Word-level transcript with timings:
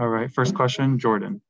All 0.00 0.08
right, 0.08 0.32
first 0.32 0.54
question, 0.54 0.98
Jordan. 0.98 1.42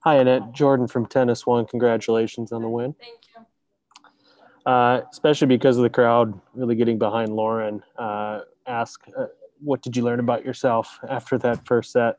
Hi, 0.00 0.16
Anett. 0.16 0.52
Jordan 0.52 0.88
from 0.88 1.06
Tennis 1.06 1.46
One. 1.46 1.64
Congratulations 1.64 2.50
on 2.50 2.62
the 2.62 2.68
win. 2.68 2.96
Thank 2.98 3.20
you. 3.36 4.72
Uh, 4.72 5.02
especially 5.08 5.46
because 5.46 5.76
of 5.76 5.84
the 5.84 5.90
crowd 5.90 6.40
really 6.54 6.74
getting 6.74 6.98
behind 6.98 7.32
Lauren. 7.32 7.80
Uh, 7.96 8.40
ask, 8.66 9.00
uh, 9.16 9.26
what 9.60 9.82
did 9.82 9.96
you 9.96 10.02
learn 10.02 10.18
about 10.18 10.44
yourself 10.44 10.98
after 11.08 11.38
that 11.38 11.64
first 11.64 11.92
set? 11.92 12.16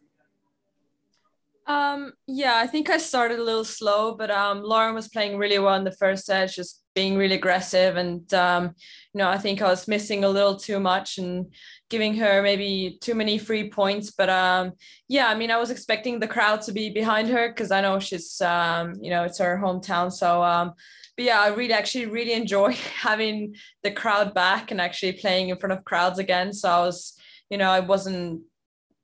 Um, 1.69 2.13
yeah, 2.25 2.55
I 2.55 2.65
think 2.65 2.89
I 2.89 2.97
started 2.97 3.37
a 3.37 3.43
little 3.43 3.63
slow, 3.63 4.15
but 4.15 4.31
um, 4.31 4.63
Lauren 4.63 4.95
was 4.95 5.07
playing 5.07 5.37
really 5.37 5.59
well 5.59 5.75
in 5.75 5.83
the 5.83 5.91
first 5.91 6.25
set, 6.25 6.51
just 6.51 6.81
being 6.95 7.15
really 7.15 7.35
aggressive. 7.35 7.95
And, 7.95 8.33
um, 8.33 8.73
you 9.13 9.19
know, 9.19 9.29
I 9.29 9.37
think 9.37 9.61
I 9.61 9.67
was 9.67 9.87
missing 9.87 10.23
a 10.23 10.29
little 10.29 10.55
too 10.55 10.79
much 10.79 11.19
and 11.19 11.53
giving 11.91 12.15
her 12.15 12.41
maybe 12.41 12.97
too 13.01 13.13
many 13.13 13.37
free 13.37 13.69
points. 13.69 14.09
But 14.09 14.31
um, 14.31 14.71
yeah, 15.07 15.27
I 15.27 15.35
mean, 15.35 15.51
I 15.51 15.57
was 15.57 15.69
expecting 15.69 16.19
the 16.19 16.27
crowd 16.27 16.63
to 16.63 16.71
be 16.71 16.89
behind 16.89 17.29
her 17.29 17.49
because 17.49 17.69
I 17.69 17.81
know 17.81 17.99
she's, 17.99 18.41
um, 18.41 18.95
you 18.99 19.11
know, 19.11 19.23
it's 19.23 19.37
her 19.37 19.61
hometown. 19.63 20.11
So, 20.11 20.41
um, 20.41 20.73
but 21.15 21.25
yeah, 21.25 21.39
I 21.39 21.49
really 21.49 21.73
actually 21.73 22.07
really 22.07 22.33
enjoy 22.33 22.73
having 22.99 23.53
the 23.83 23.91
crowd 23.91 24.33
back 24.33 24.71
and 24.71 24.81
actually 24.81 25.11
playing 25.11 25.49
in 25.49 25.59
front 25.59 25.73
of 25.73 25.85
crowds 25.85 26.17
again. 26.17 26.51
So 26.51 26.67
I 26.67 26.79
was, 26.79 27.13
you 27.51 27.59
know, 27.59 27.69
I 27.69 27.81
wasn't 27.81 28.41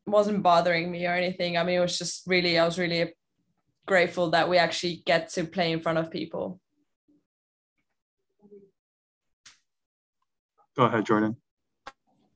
wasn't 0.05 0.43
bothering 0.43 0.91
me 0.91 1.05
or 1.05 1.13
anything. 1.13 1.57
I 1.57 1.63
mean, 1.63 1.77
it 1.77 1.81
was 1.81 1.97
just 1.97 2.27
really, 2.27 2.57
I 2.59 2.65
was 2.65 2.77
really 2.77 3.13
grateful 3.85 4.31
that 4.31 4.49
we 4.49 4.57
actually 4.57 5.03
get 5.05 5.29
to 5.29 5.43
play 5.45 5.71
in 5.71 5.79
front 5.79 5.97
of 5.97 6.11
people. 6.11 6.59
Go 10.75 10.83
ahead, 10.83 11.05
Jordan. 11.05 11.37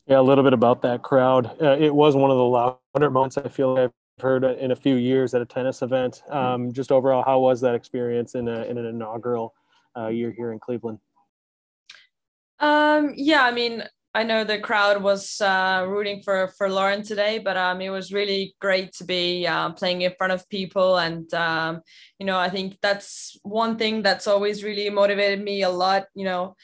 Yeah, 0.07 0.19
a 0.19 0.21
little 0.21 0.43
bit 0.43 0.53
about 0.53 0.81
that 0.83 1.03
crowd. 1.03 1.61
Uh, 1.61 1.77
it 1.77 1.93
was 1.93 2.15
one 2.15 2.31
of 2.31 2.37
the 2.37 2.43
louder 2.43 3.09
moments 3.11 3.37
I 3.37 3.47
feel 3.47 3.75
like 3.75 3.91
I've 4.17 4.23
heard 4.23 4.43
in 4.43 4.71
a 4.71 4.75
few 4.75 4.95
years 4.95 5.33
at 5.33 5.41
a 5.41 5.45
tennis 5.45 5.81
event. 5.81 6.23
Um, 6.29 6.71
just 6.73 6.91
overall, 6.91 7.23
how 7.23 7.39
was 7.39 7.61
that 7.61 7.75
experience 7.75 8.35
in, 8.35 8.47
a, 8.47 8.63
in 8.63 8.77
an 8.77 8.85
inaugural 8.85 9.53
uh, 9.95 10.07
year 10.07 10.31
here 10.31 10.51
in 10.51 10.59
Cleveland? 10.59 10.99
Um, 12.59 13.13
yeah, 13.15 13.43
I 13.43 13.51
mean, 13.51 13.83
I 14.15 14.23
know 14.23 14.43
the 14.43 14.59
crowd 14.59 15.03
was 15.03 15.39
uh, 15.39 15.85
rooting 15.87 16.23
for 16.23 16.47
for 16.57 16.67
Lauren 16.67 17.03
today, 17.03 17.37
but 17.37 17.57
um, 17.57 17.79
it 17.79 17.91
was 17.91 18.11
really 18.11 18.55
great 18.59 18.91
to 18.93 19.03
be 19.03 19.45
uh, 19.45 19.71
playing 19.73 20.01
in 20.01 20.13
front 20.17 20.33
of 20.33 20.49
people, 20.49 20.97
and 20.97 21.31
um, 21.33 21.81
you 22.17 22.25
know, 22.25 22.37
I 22.37 22.49
think 22.49 22.77
that's 22.81 23.37
one 23.43 23.77
thing 23.77 24.01
that's 24.01 24.25
always 24.25 24.63
really 24.63 24.89
motivated 24.89 25.43
me 25.43 25.61
a 25.61 25.69
lot. 25.69 26.05
You 26.15 26.25
know, 26.25 26.55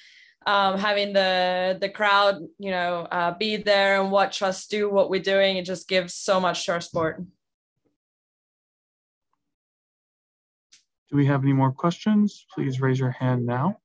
um, 0.47 0.79
having 0.79 1.13
the 1.13 1.77
the 1.79 1.89
crowd, 1.89 2.41
you 2.57 2.71
know, 2.71 3.07
uh, 3.11 3.37
be 3.37 3.57
there 3.57 4.01
and 4.01 4.11
watch 4.11 4.41
us 4.41 4.65
do 4.65 4.89
what 4.89 5.11
we're 5.11 5.21
doing, 5.21 5.57
it 5.57 5.65
just 5.65 5.87
gives 5.87 6.15
so 6.15 6.39
much 6.39 6.65
to 6.65 6.73
our 6.73 6.81
sport. 6.81 7.23
Do 11.11 11.17
we 11.17 11.27
have 11.27 11.43
any 11.43 11.53
more 11.53 11.71
questions? 11.71 12.47
Please 12.55 12.81
raise 12.81 12.99
your 12.99 13.11
hand 13.11 13.45
now. 13.45 13.77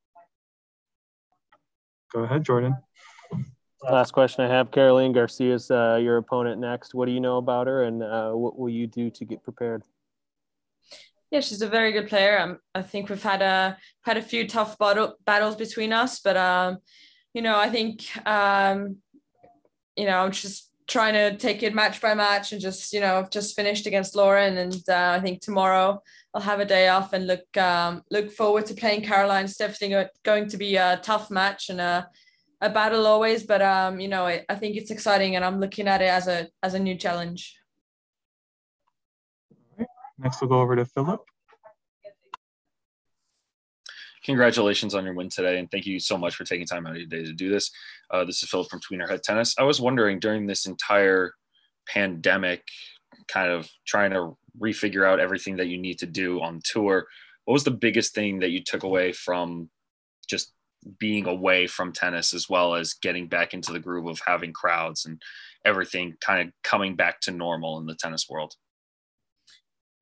Go 2.11 2.25
ahead, 2.25 2.43
Jordan. 2.43 2.77
Last 3.83 4.13
question 4.13 4.45
I 4.45 4.49
have, 4.49 4.71
Caroline 4.71 5.13
Garcia's 5.13 5.71
uh, 5.71 5.99
your 6.01 6.19
opponent 6.19 6.61
next. 6.61 6.95
What 6.95 7.07
do 7.07 7.13
you 7.13 7.21
know 7.21 7.39
about 7.39 7.67
her, 7.67 7.85
and 7.85 8.03
uh, 8.03 8.33
what 8.33 8.59
will 8.59 8.69
you 8.69 8.87
do 8.87 9.09
to 9.11 9.25
get 9.25 9.43
prepared? 9.43 9.83
Yeah, 11.31 11.41
she's 11.41 11.63
a 11.63 11.69
very 11.69 11.93
good 11.93 12.09
player. 12.09 12.39
Um, 12.39 12.59
I 12.75 12.83
think 12.83 13.09
we've 13.09 13.23
had 13.23 13.41
a 13.41 13.79
had 14.03 14.19
a 14.19 14.23
few 14.23 14.47
tough 14.47 14.77
battle, 14.79 15.15
battles 15.25 15.57
between 15.57 15.95
us, 15.95 16.21
but 16.21 16.37
um, 16.37 16.79
you 17.33 17.41
know, 17.41 17.57
I 17.57 17.71
think 17.71 18.05
um, 18.27 18.97
you 19.97 20.05
know, 20.05 20.19
I'm 20.19 20.33
just 20.33 20.71
trying 20.87 21.15
to 21.15 21.37
take 21.37 21.63
it 21.63 21.75
match 21.75 22.01
by 22.03 22.13
match 22.15 22.53
and 22.53 22.61
just 22.61 22.93
you 22.93 23.01
know, 23.01 23.19
I've 23.19 23.31
just 23.31 23.57
finished 23.57 23.87
against 23.87 24.15
Lauren, 24.15 24.59
and 24.59 24.75
uh, 24.91 25.15
I 25.17 25.21
think 25.21 25.41
tomorrow 25.41 26.03
I'll 26.35 26.43
have 26.43 26.61
a 26.61 26.67
day 26.67 26.89
off 26.89 27.15
and 27.15 27.27
look 27.27 27.57
um, 27.57 28.03
look 28.11 28.31
forward 28.31 28.67
to 28.67 28.75
playing 28.75 29.05
Caroline. 29.05 29.47
It's 29.47 29.57
definitely 29.57 30.07
going 30.23 30.49
to 30.51 30.57
be 30.59 30.77
a 30.77 31.01
tough 31.03 31.31
match 31.31 31.71
and 31.71 31.81
a 31.81 32.09
a 32.61 32.71
battle 32.71 33.07
always, 33.07 33.43
but 33.45 33.63
um, 33.63 34.01
you 34.01 34.09
know, 34.09 34.27
I, 34.27 34.45
I 34.49 34.55
think 34.55 34.77
it's 34.77 34.91
exciting, 34.91 35.37
and 35.37 35.45
I'm 35.45 35.61
looking 35.61 35.89
at 35.89 36.03
it 36.03 36.11
as 36.11 36.29
a 36.29 36.49
as 36.63 36.75
a 36.75 36.79
new 36.79 36.97
challenge. 36.97 37.57
Next, 40.19 40.41
we'll 40.41 40.51
go 40.51 40.61
over 40.61 40.77
to 40.77 40.85
Philip. 40.85 41.23
Congratulations 44.25 44.95
on 44.95 45.05
your 45.05 45.15
win 45.15 45.31
today, 45.31 45.59
and 45.59 45.71
thank 45.71 45.87
you 45.87 45.99
so 45.99 46.19
much 46.19 46.37
for 46.37 46.45
taking 46.45 46.67
time 46.67 46.87
out 46.87 46.93
of 46.93 46.99
your 46.99 47.07
day 47.07 47.25
to 47.25 47.33
do 47.33 47.49
this. 47.49 47.71
Uh, 48.11 48.25
this 48.25 48.43
is 48.43 48.51
Philip 48.51 48.69
from 48.69 48.81
Tweener 48.81 49.09
Head 49.09 49.23
Tennis. 49.23 49.55
I 49.59 49.63
was 49.63 49.81
wondering 49.81 50.21
during 50.21 50.47
this 50.47 50.67
entire 50.67 51.33
pandemic, 51.89 52.63
kind 53.29 53.51
of 53.51 53.69
trying 53.87 54.11
to 54.11 54.37
refigure 54.61 55.07
out 55.07 55.21
everything 55.21 55.57
that 55.57 55.69
you 55.69 55.79
need 55.79 55.99
to 56.01 56.07
do 56.07 56.43
on 56.43 56.61
tour. 56.63 57.07
What 57.47 57.55
was 57.55 57.65
the 57.65 57.71
biggest 57.71 58.15
thing 58.15 58.41
that 58.41 58.51
you 58.51 58.63
took 58.63 58.83
away 58.83 59.13
from 59.13 59.71
just 60.29 60.53
being 60.99 61.27
away 61.27 61.67
from 61.67 61.93
tennis 61.93 62.33
as 62.33 62.49
well 62.49 62.75
as 62.75 62.95
getting 62.95 63.29
back 63.29 63.55
into 63.55 63.73
the 63.73 63.79
groove 63.79 64.07
of 64.07 64.21
having 64.27 64.53
crowds 64.53 65.05
and 65.07 65.21
everything 65.65 66.15
kind 66.21 66.49
of 66.49 66.55
coming 66.63 66.97
back 66.97 67.21
to 67.21 67.31
normal 67.31 67.79
in 67.79 67.87
the 67.87 67.95
tennis 67.95 68.27
world? 68.29 68.55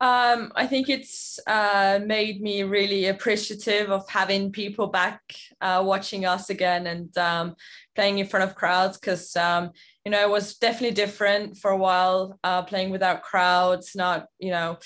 Um, 0.01 0.53
I 0.55 0.69
think 0.69 0.89
it's 0.89 1.41
uh, 1.49 1.99
made 2.07 2.41
me 2.41 2.63
really 2.63 3.07
appreciative 3.07 3.91
of 3.91 4.09
having 4.09 4.53
people 4.53 4.87
back 4.87 5.21
uh, 5.61 5.83
watching 5.85 6.25
us 6.25 6.51
again 6.51 6.87
and 6.87 7.19
um, 7.19 7.57
playing 7.97 8.21
in 8.21 8.27
front 8.29 8.49
of 8.49 8.55
crowds 8.55 8.97
because 8.97 9.35
um, 9.35 9.73
you 10.05 10.13
know 10.13 10.21
it 10.21 10.31
was 10.31 10.57
definitely 10.57 10.95
different 10.95 11.57
for 11.57 11.73
a 11.73 11.77
while 11.77 12.39
uh, 12.45 12.63
playing 12.63 12.91
without 12.91 13.23
crowds, 13.23 13.97
not 13.97 14.27
you 14.39 14.53
know 14.53 14.79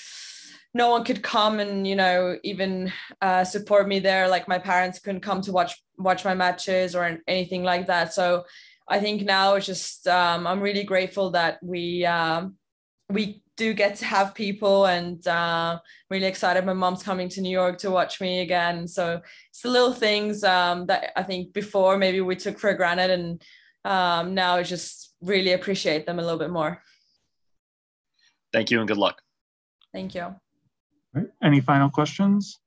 no 0.73 0.89
one 0.89 1.03
could 1.03 1.21
come 1.21 1.59
and 1.59 1.85
you 1.85 1.95
know 1.95 2.37
even 2.43 2.91
uh, 3.21 3.43
support 3.43 3.87
me 3.87 3.99
there 3.99 4.27
like 4.27 4.47
my 4.47 4.57
parents 4.57 4.97
couldn't 4.97 5.21
come 5.21 5.41
to 5.41 5.51
watch 5.51 5.82
watch 5.97 6.25
my 6.25 6.33
matches 6.33 6.95
or 6.95 7.19
anything 7.27 7.63
like 7.63 7.87
that. 7.87 8.13
So 8.13 8.45
i 8.87 8.99
think 8.99 9.21
now 9.23 9.55
it's 9.55 9.65
just 9.65 10.07
um, 10.07 10.45
i'm 10.45 10.59
really 10.59 10.83
grateful 10.83 11.31
that 11.31 11.57
we 11.63 12.05
um, 12.05 12.55
we 13.09 13.41
do 13.55 13.73
get 13.73 13.95
to 13.95 14.05
have 14.05 14.33
people 14.33 14.87
and 14.87 15.27
uh, 15.27 15.79
really 16.09 16.25
excited. 16.25 16.65
My 16.65 16.73
mom's 16.73 17.03
coming 17.03 17.29
to 17.29 17.41
new 17.41 17.51
york 17.51 17.77
to 17.79 17.91
watch 17.91 18.19
me 18.19 18.41
again. 18.41 18.87
So 18.87 19.21
it's 19.49 19.61
the 19.61 19.69
little 19.69 19.93
things 19.93 20.43
um, 20.43 20.85
that 20.87 21.11
i 21.15 21.23
think 21.23 21.53
before 21.53 21.97
maybe 21.97 22.21
we 22.21 22.35
took 22.35 22.59
for 22.59 22.73
granted 22.73 23.11
and 23.11 23.41
um, 23.85 24.33
now 24.33 24.55
i 24.55 24.63
just 24.63 25.13
really 25.21 25.53
appreciate 25.53 26.05
them 26.05 26.19
a 26.19 26.21
little 26.21 26.39
bit 26.39 26.49
more. 26.49 26.81
Thank 28.51 28.69
you 28.71 28.79
and 28.79 28.87
good 28.87 28.97
luck. 28.97 29.21
Thank 29.91 30.15
you. 30.15 30.35
Right. 31.13 31.27
Any 31.41 31.61
final 31.61 31.89
questions? 31.89 32.59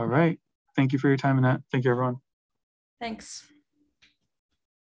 All 0.00 0.06
right. 0.06 0.38
Thank 0.76 0.94
you 0.94 0.98
for 0.98 1.08
your 1.08 1.18
time, 1.18 1.38
Anett. 1.38 1.62
Thank 1.70 1.84
you, 1.84 1.90
everyone. 1.90 2.16
Thanks. 3.00 3.46